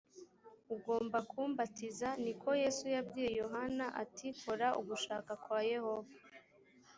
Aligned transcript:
ugomba 0.75 1.17
kumbatiza 1.29 2.09
niko 2.23 2.49
yesu 2.63 2.85
yabwiye 2.95 3.29
yohana 3.41 3.85
ati 4.03 4.27
kora 4.41 4.67
ugushaka 4.79 5.31
kwa 5.43 5.59
yehova 5.71 6.15